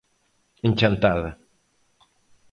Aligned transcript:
En 0.67 0.73
Chantada. 0.79 1.29